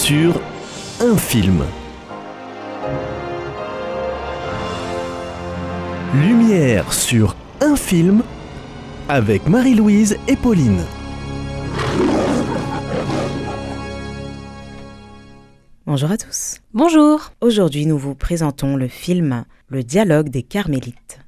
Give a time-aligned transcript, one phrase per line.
[0.00, 0.40] sur
[1.00, 1.62] un film.
[6.14, 8.22] Lumière sur un film
[9.10, 10.86] avec Marie-Louise et Pauline.
[15.84, 16.60] Bonjour à tous.
[16.72, 17.32] Bonjour.
[17.42, 21.20] Aujourd'hui, nous vous présentons le film Le dialogue des Carmélites.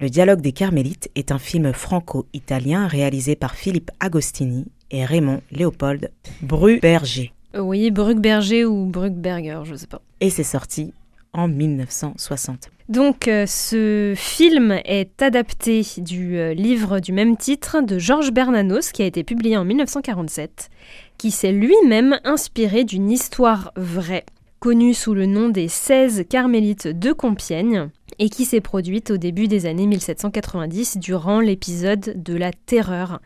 [0.00, 6.12] Le dialogue des Carmélites est un film franco-italien réalisé par Philippe Agostini et Raymond Léopold
[6.42, 7.32] Bruberger.
[7.58, 10.00] Oui, Bruckberger ou Bruckberger, je sais pas.
[10.20, 10.94] Et c'est sorti
[11.32, 12.70] en 1960.
[12.88, 18.92] Donc euh, ce film est adapté du euh, livre du même titre de Georges Bernanos
[18.92, 20.68] qui a été publié en 1947,
[21.16, 24.24] qui s'est lui-même inspiré d'une histoire vraie,
[24.62, 27.88] connue sous le nom des 16 carmélites de Compiègne,
[28.20, 33.20] et qui s'est produite au début des années 1790 durant l'épisode de la Terreur,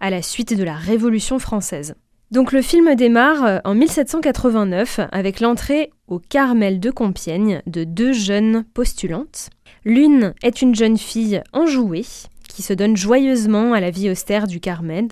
[0.00, 1.94] à la suite de la Révolution française.
[2.30, 8.12] Donc le film démarre euh, en 1789 avec l'entrée au Carmel de Compiègne de deux
[8.12, 9.48] jeunes postulantes.
[9.86, 12.04] L'une est une jeune fille enjouée
[12.50, 15.08] qui se donne joyeusement à la vie austère du Carmel,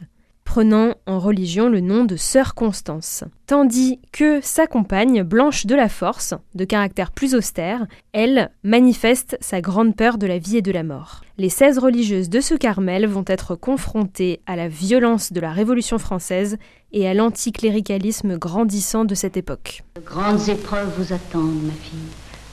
[0.51, 5.89] prenant en religion le nom de Sœur Constance, tandis que sa compagne, Blanche de la
[5.89, 10.73] Force, de caractère plus austère, elle manifeste sa grande peur de la vie et de
[10.73, 11.20] la mort.
[11.39, 15.98] Les 16 religieuses de ce Carmel vont être confrontées à la violence de la Révolution
[15.98, 16.59] française
[16.91, 19.85] et à l'anticléricalisme grandissant de cette époque.
[19.95, 22.01] De grandes épreuves vous attendent, ma fille.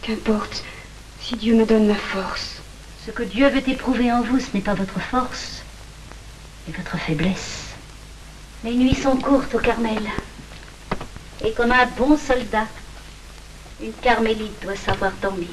[0.03, 0.63] Qu'importe,
[1.19, 2.61] si Dieu me donne ma force.
[3.03, 5.63] Ce que Dieu veut éprouver en vous, ce n'est pas votre force,
[6.67, 7.66] mais votre faiblesse.
[8.63, 10.01] Les nuits sont courtes au Carmel.
[11.45, 12.65] Et comme un bon soldat,
[13.81, 15.47] une carmélite doit savoir dormir.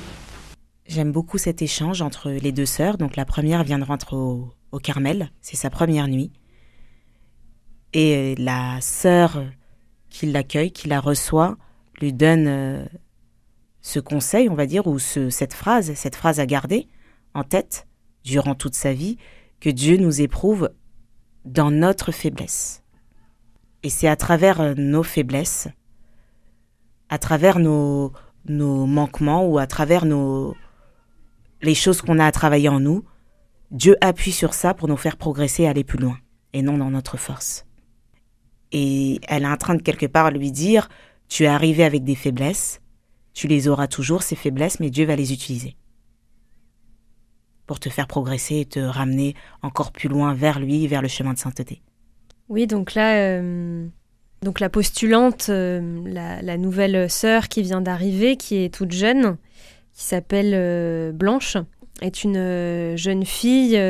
[0.86, 2.96] J'aime beaucoup cet échange entre les deux sœurs.
[2.96, 4.50] Donc la première vient de rentrer au,
[4.82, 6.32] Carmel, c'est sa première nuit.
[7.92, 9.44] Et la sœur
[10.08, 11.56] qui l'accueille, qui la reçoit,
[12.00, 12.84] lui donne euh,
[13.82, 16.88] ce conseil, on va dire, ou ce, cette phrase, cette phrase à garder
[17.34, 17.86] en tête
[18.24, 19.18] durant toute sa vie,
[19.60, 20.70] que Dieu nous éprouve
[21.44, 22.83] dans notre faiblesse.
[23.84, 25.68] Et c'est à travers euh, nos faiblesses,
[27.10, 28.12] à travers nos,
[28.48, 30.56] manquements ou à travers nos,
[31.60, 33.04] les choses qu'on a à travailler en nous,
[33.70, 36.18] Dieu appuie sur ça pour nous faire progresser et aller plus loin,
[36.54, 37.66] et non dans notre force.
[38.72, 40.88] Et elle est en train de quelque part lui dire,
[41.28, 42.80] tu es arrivé avec des faiblesses,
[43.34, 45.76] tu les auras toujours, ces faiblesses, mais Dieu va les utiliser
[47.66, 51.34] pour te faire progresser et te ramener encore plus loin vers lui, vers le chemin
[51.34, 51.82] de sainteté.
[52.50, 53.86] Oui, donc là, euh,
[54.42, 59.36] donc la postulante, euh, la, nouvelle sœur qui vient d'arriver, qui est toute jeune,
[59.94, 61.56] qui s'appelle euh, Blanche,
[62.02, 63.80] est une jeune fille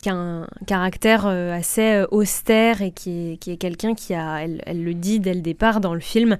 [0.00, 4.82] qui a un caractère assez austère et qui est, qui est quelqu'un qui a, elle,
[4.82, 6.38] le dit dès le départ dans le film,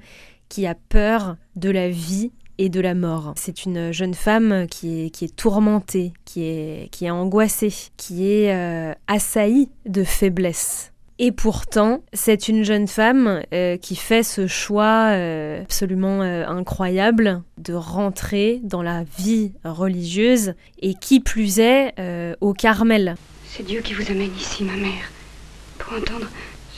[0.48, 3.34] qui a peur de la vie et de la mort.
[3.36, 8.30] C'est une jeune femme qui est, qui est tourmentée, qui est, qui est angoissée, qui
[8.30, 10.92] est assaillie de faiblesse.
[11.20, 17.42] Et pourtant, c'est une jeune femme euh, qui fait ce choix euh, absolument euh, incroyable
[17.56, 21.94] de rentrer dans la vie religieuse et qui plus est
[22.40, 23.16] au Carmel.
[23.46, 25.10] C'est Dieu qui vous amène ici, ma mère,
[25.78, 26.28] pour entendre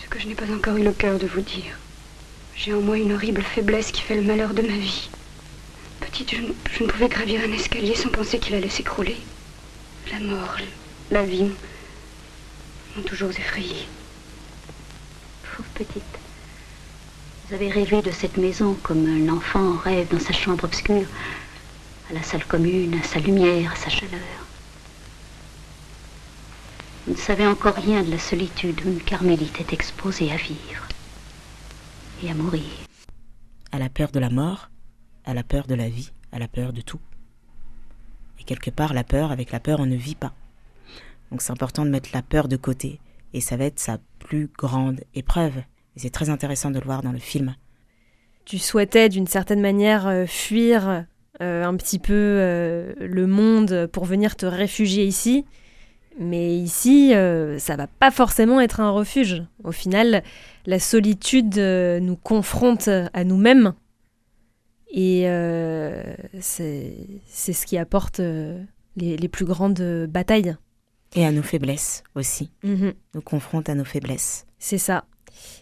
[0.03, 1.79] ce que je n'ai pas encore eu le cœur de vous dire.
[2.57, 5.11] J'ai en moi une horrible faiblesse qui fait le malheur de ma vie.
[6.01, 9.17] Petite, je, je ne pouvais gravir un escalier sans penser qu'il allait s'écrouler.
[10.11, 10.57] La mort,
[11.11, 11.51] la vie
[12.97, 13.87] m'ont toujours effrayée.
[15.81, 16.19] Petite.
[17.49, 21.07] Vous avez rêvé de cette maison comme un enfant rêve dans sa chambre obscure,
[22.11, 24.21] à la salle commune, à sa lumière, à sa chaleur.
[27.07, 30.87] Vous ne savez encore rien de la solitude où une carmélite est exposée à vivre
[32.23, 32.69] et à mourir.
[33.73, 34.69] Elle a peur de la mort,
[35.25, 37.01] elle a peur de la vie, elle a peur de tout.
[38.39, 40.35] Et quelque part, la peur, avec la peur, on ne vit pas.
[41.31, 43.01] Donc c'est important de mettre la peur de côté.
[43.33, 45.59] Et ça va être sa plus grande épreuve.
[45.97, 47.55] Et c'est très intéressant de le voir dans le film.
[48.45, 51.05] Tu souhaitais d'une certaine manière euh, fuir
[51.41, 55.47] euh, un petit peu euh, le monde pour venir te réfugier ici.
[56.19, 59.43] Mais ici, euh, ça va pas forcément être un refuge.
[59.65, 60.23] Au final,
[60.67, 63.73] la solitude nous confronte à nous-mêmes.
[64.93, 65.23] Et
[66.41, 66.93] c'est
[67.31, 68.21] ce qui apporte
[68.97, 70.57] les plus grandes batailles.
[71.17, 72.51] Et à nos faiblesses aussi.
[72.63, 72.93] Mhm.
[73.15, 74.47] Nous confronte à nos faiblesses.
[74.59, 75.05] C'est ça.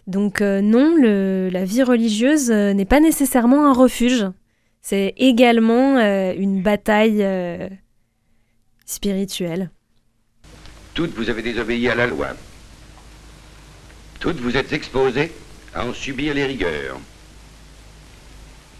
[0.07, 4.25] Donc euh, non, le- la vie religieuse euh, n'est pas nécessairement un refuge.
[4.81, 7.67] C'est également euh, une bataille euh,
[8.85, 9.69] spirituelle.
[10.93, 12.29] Toutes vous avez désobéi à la loi.
[14.19, 15.31] Toutes vous êtes exposées
[15.73, 16.99] à en subir les rigueurs.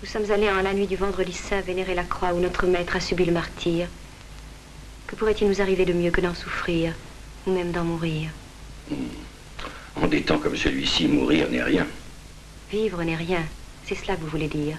[0.02, 2.96] Nous sommes allés en la nuit du vendredi saint vénérer la croix où notre maître
[2.96, 3.88] a subi le martyr.
[5.10, 6.94] Que pourrait-il nous arriver de mieux que d'en souffrir,
[7.48, 8.30] ou même d'en mourir
[9.96, 11.88] En des temps comme celui-ci, mourir n'est rien.
[12.72, 13.42] Vivre n'est rien,
[13.88, 14.78] c'est cela que vous voulez dire.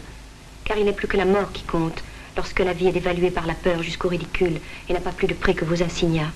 [0.65, 2.05] Car il n'est plus que la mort qui compte,
[2.37, 5.35] lorsque la vie est dévaluée par la peur jusqu'au ridicule et n'a pas plus de
[5.35, 6.31] prix que vos insignats.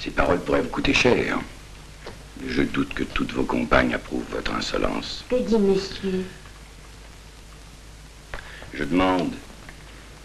[0.00, 1.40] Ces paroles pourraient vous coûter cher.
[2.48, 5.26] Je doute que toutes vos compagnes approuvent votre insolence.
[5.28, 6.24] Que dit monsieur?
[8.72, 9.34] Je demande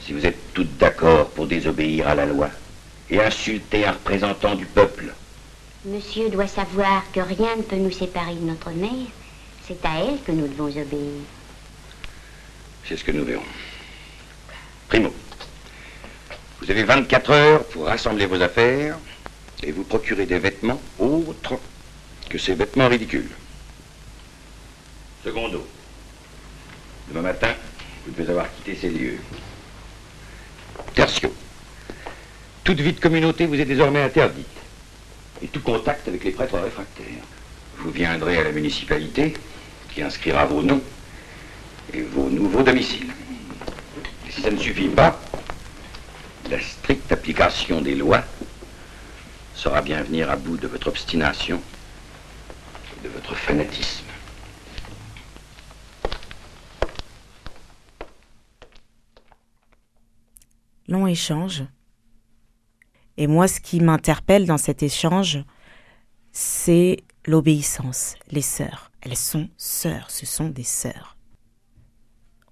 [0.08, 2.50] si vous êtes toutes d'accord pour désobéir à la loi
[3.10, 5.14] et insulter un représentant du peuple.
[5.84, 9.12] Monsieur doit savoir que rien ne peut nous séparer de notre mère.
[9.68, 11.24] C'est à elle que nous devons obéir.
[12.86, 13.44] C'est ce que nous verrons.
[14.88, 15.14] Primo,
[16.62, 18.98] vous avez 24 heures pour rassembler vos affaires
[19.62, 21.56] et vous procurer des vêtements autres
[22.30, 23.30] que ces vêtements ridicules.
[25.26, 25.68] Secondo,
[27.10, 27.54] demain matin,
[28.06, 29.20] vous devez avoir quitté ces lieux.
[30.98, 31.32] Tertio,
[32.64, 34.48] toute vie de communauté vous est désormais interdite.
[35.44, 37.24] Et tout contact avec les prêtres réfractaires.
[37.78, 39.36] Vous viendrez à la municipalité
[39.94, 40.82] qui inscrira vos noms
[41.94, 43.12] et vos nouveaux domiciles.
[44.28, 45.22] Et si ça ne suffit pas,
[46.50, 48.24] la stricte application des lois
[49.54, 51.62] saura bien venir à bout de votre obstination
[52.98, 54.04] et de votre fanatisme.
[60.88, 61.66] Long échange.
[63.18, 65.44] Et moi, ce qui m'interpelle dans cet échange,
[66.32, 68.16] c'est l'obéissance.
[68.32, 71.18] Les sœurs, elles sont sœurs, ce sont des sœurs.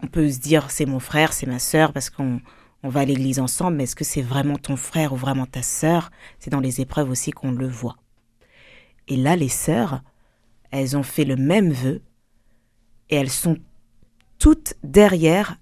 [0.02, 2.42] On peut se dire c'est mon frère, c'est ma sœur parce qu'on
[2.84, 5.64] on va à l'église ensemble, mais est-ce que c'est vraiment ton frère ou vraiment ta
[5.64, 6.12] sœur?
[6.40, 7.98] C'est dans les épreuves aussi qu'on le voit.
[9.08, 10.02] Et là, les sœurs,
[10.72, 12.02] elles ont fait le même vœu
[13.10, 13.58] et elles sont
[14.40, 15.58] toutes derrière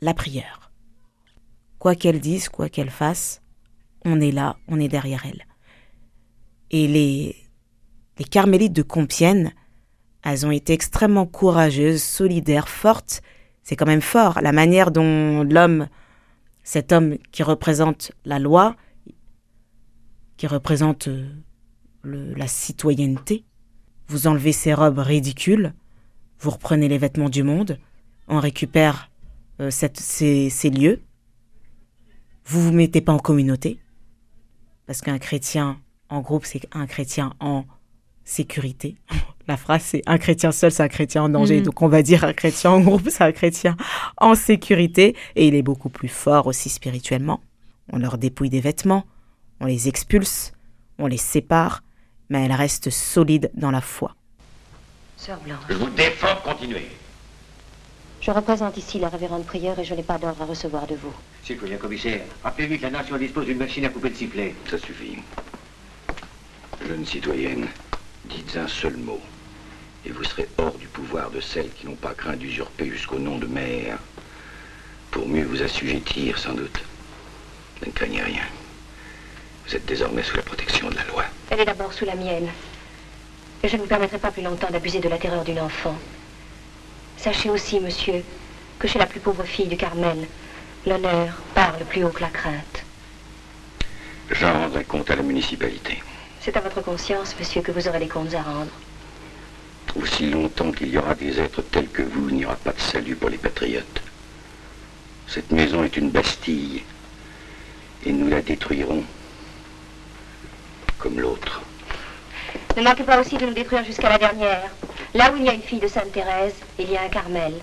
[0.00, 0.69] la prière.
[1.80, 3.40] Quoi qu'elles disent, quoi qu'elles fassent,
[4.04, 5.46] on est là, on est derrière elles.
[6.70, 7.34] Et les,
[8.18, 9.54] les carmélites de Compiègne,
[10.22, 13.22] elles ont été extrêmement courageuses, solidaires, fortes.
[13.62, 15.88] C'est quand même fort, la manière dont l'homme,
[16.64, 18.76] cet homme qui représente la loi,
[20.36, 21.32] qui représente euh,
[22.04, 23.46] la citoyenneté,
[24.06, 25.72] vous enlevez ces robes ridicules,
[26.40, 27.78] vous reprenez les vêtements du monde,
[28.28, 29.10] on récupère
[29.60, 31.00] euh, ces lieux,
[32.44, 33.80] vous vous mettez pas en communauté,
[34.86, 35.78] parce qu'un chrétien
[36.08, 37.64] en groupe, c'est un chrétien en
[38.24, 38.96] sécurité.
[39.48, 41.58] La phrase, c'est un chrétien seul, c'est un chrétien en danger.
[41.58, 41.64] Mhm.
[41.64, 43.76] Donc, on va dire un chrétien en groupe, c'est un chrétien
[44.18, 45.16] en sécurité.
[45.34, 47.40] Et il est beaucoup plus fort aussi spirituellement.
[47.92, 49.04] On leur dépouille des vêtements,
[49.60, 50.52] on les expulse,
[50.98, 51.82] on les sépare,
[52.28, 54.14] mais elles restent solides dans la foi.
[55.16, 56.86] Sœur Blanche, Je vous défends de continuer.
[58.20, 61.12] Je représente ici la révérende prieure et je n'ai pas d'ordre à recevoir de vous.
[61.42, 64.54] Citoyen commissaire, rappelez-lui que la nation dispose d'une machine à couper le sifflet.
[64.70, 65.18] Ça suffit.
[66.86, 67.66] Jeune citoyenne,
[68.26, 69.20] dites un seul mot,
[70.04, 73.38] et vous serez hors du pouvoir de celles qui n'ont pas craint d'usurper jusqu'au nom
[73.38, 73.98] de mère,
[75.10, 76.80] pour mieux vous assujettir, sans doute.
[77.84, 78.44] Ne craignez rien.
[79.66, 81.24] Vous êtes désormais sous la protection de la loi.
[81.50, 82.48] Elle est d'abord sous la mienne.
[83.62, 85.96] Et je ne me permettrai pas plus longtemps d'abuser de la terreur d'une enfant.
[87.22, 88.24] Sachez aussi, monsieur,
[88.78, 90.26] que chez la plus pauvre fille du Carmel,
[90.86, 92.82] l'honneur parle plus haut que la crainte.
[94.30, 96.02] J'en rendrai compte à la municipalité.
[96.40, 98.70] C'est à votre conscience, monsieur, que vous aurez des comptes à rendre.
[99.96, 102.80] Aussi longtemps qu'il y aura des êtres tels que vous, il n'y aura pas de
[102.80, 104.00] salut pour les patriotes.
[105.26, 106.82] Cette maison est une bastille,
[108.06, 109.04] et nous la détruirons
[110.98, 111.60] comme l'autre.
[112.78, 114.70] Ne manquez pas aussi de nous détruire jusqu'à la dernière.
[115.14, 117.54] Là où il y a une fille de Sainte Thérèse, il y a un Carmel.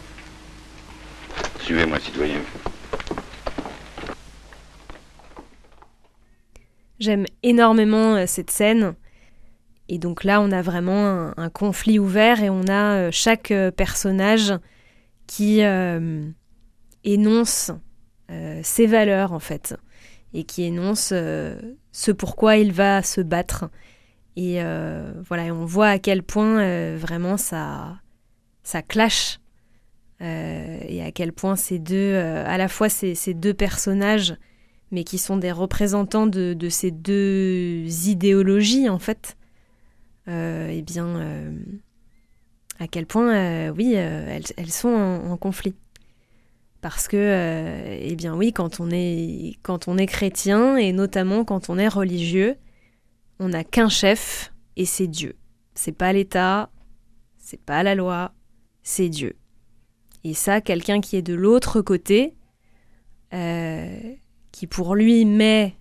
[1.62, 2.40] Suivez-moi, citoyen.
[7.00, 8.96] J'aime énormément euh, cette scène.
[9.88, 13.52] Et donc là, on a vraiment un, un conflit ouvert et on a euh, chaque
[13.52, 14.54] euh, personnage
[15.28, 16.28] qui euh,
[17.06, 17.72] énonce
[18.30, 19.76] euh, ses valeurs en fait
[20.34, 21.58] et qui énonce euh,
[21.94, 23.70] ce pourquoi il va se battre.
[24.38, 28.00] Et euh, voilà, on voit à quel point euh, vraiment ça,
[28.62, 29.40] ça clash
[30.22, 34.36] euh, et à quel point ces deux, à la fois ces, deux personnages
[34.92, 39.36] mais qui sont des représentants de, ces deux idéologies, en fait,
[40.28, 41.52] eh bien,
[42.80, 45.76] à quel point, oui, elles, sont en, conflit.
[46.80, 52.56] Parce que, eh bien, oui, quand on est chrétien, et notamment quand on est religieux,
[53.40, 55.36] on n'a qu'un chef, et c'est Dieu.
[55.76, 56.72] C'est pas l'État,
[57.38, 58.34] c'est pas la loi,
[58.84, 59.36] c'est Dieu.
[60.24, 62.36] Et ça, quelqu'un qui est de l'autre côté,
[63.34, 64.16] euh,
[64.52, 65.76] qui pour lui met,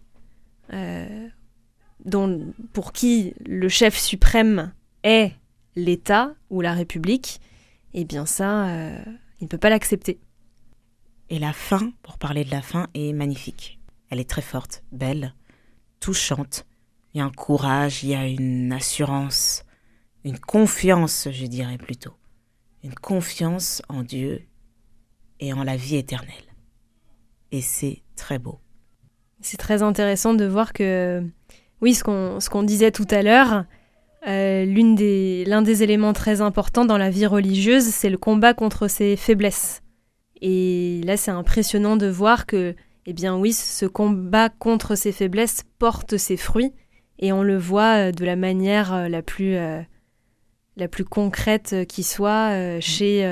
[0.73, 1.29] euh,
[2.05, 4.73] dont, pour qui le chef suprême
[5.03, 5.33] est
[5.75, 7.41] l'État ou la République,
[7.95, 8.99] eh bien ça, euh,
[9.41, 10.19] il ne peut pas l'accepter.
[11.29, 13.81] Et la fin, pour parler de la fin, est magnifique.
[14.11, 15.35] Elle est très forte, belle,
[15.99, 16.67] touchante.
[17.17, 19.65] Il y a un courage, il y a une assurance,
[20.23, 22.13] une confiance, je dirais plutôt.
[22.85, 24.43] Une confiance en Dieu
[25.41, 26.55] et en la vie éternelle.
[27.53, 28.61] Et c'est très beau.
[29.41, 31.27] C'est très intéressant de voir que,
[31.81, 33.65] oui, ce qu'on ce disait tout à l'heure,
[34.29, 38.89] euh, des- l'un des éléments très importants dans la vie religieuse, c'est le combat contre
[38.89, 39.81] ses faiblesses.
[40.43, 45.63] Et là, c'est impressionnant de voir que, eh bien oui, ce combat contre ses faiblesses
[45.79, 46.75] porte ses fruits,
[47.19, 49.81] et on le voit euh, de la manière euh, la plus, euh,
[50.77, 53.25] la plus concrète qui soit chez,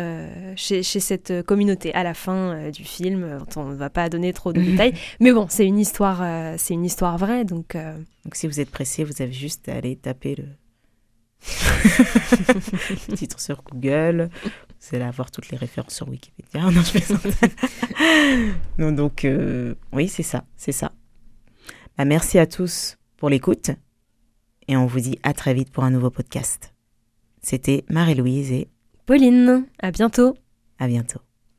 [0.56, 1.92] chez, chez cette communauté.
[1.92, 5.46] À la fin du film, on ne va pas donner trop de détails, mais bon,
[5.50, 6.24] c'est une histoire,
[6.58, 7.76] c'est une histoire vraie, donc.
[7.76, 10.46] Donc si vous êtes pressé, vous avez juste à aller taper le,
[13.08, 14.30] le titre sur Google.
[14.80, 16.70] Vous allez avoir toutes les références sur Wikipédia.
[16.70, 17.26] Non, je plaisante.
[18.78, 20.92] non, donc euh, oui, c'est ça, c'est ça.
[21.96, 23.70] Bah, merci à tous pour l'écoute
[24.68, 26.74] et on vous dit à très vite pour un nouveau podcast.
[27.40, 28.68] C'était Marie-Louise et
[29.06, 30.34] Pauline, à bientôt.
[30.78, 31.20] à bientôt.